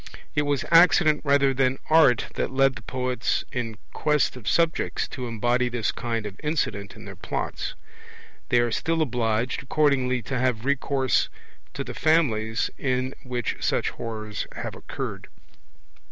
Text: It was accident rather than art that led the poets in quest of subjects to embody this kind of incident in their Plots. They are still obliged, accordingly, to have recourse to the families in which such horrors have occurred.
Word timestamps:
It 0.33 0.47
was 0.47 0.65
accident 0.71 1.21
rather 1.23 1.53
than 1.53 1.77
art 1.87 2.25
that 2.33 2.49
led 2.51 2.73
the 2.75 2.81
poets 2.81 3.45
in 3.51 3.77
quest 3.93 4.35
of 4.35 4.47
subjects 4.47 5.07
to 5.09 5.27
embody 5.27 5.69
this 5.69 5.91
kind 5.91 6.25
of 6.25 6.39
incident 6.41 6.95
in 6.95 7.05
their 7.05 7.15
Plots. 7.15 7.75
They 8.49 8.61
are 8.61 8.71
still 8.71 9.03
obliged, 9.03 9.61
accordingly, 9.61 10.23
to 10.23 10.39
have 10.39 10.65
recourse 10.65 11.29
to 11.75 11.83
the 11.83 11.93
families 11.93 12.71
in 12.79 13.13
which 13.21 13.57
such 13.59 13.91
horrors 13.91 14.47
have 14.53 14.73
occurred. 14.73 15.27